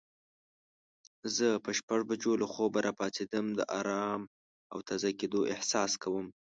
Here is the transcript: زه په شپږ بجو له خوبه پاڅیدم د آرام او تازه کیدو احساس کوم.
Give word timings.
زه 1.35 1.47
په 1.65 1.71
شپږ 1.79 2.01
بجو 2.09 2.33
له 2.41 2.47
خوبه 2.53 2.79
پاڅیدم 2.99 3.45
د 3.53 3.59
آرام 3.79 4.21
او 4.73 4.77
تازه 4.89 5.09
کیدو 5.19 5.39
احساس 5.53 5.91
کوم. 6.03 6.25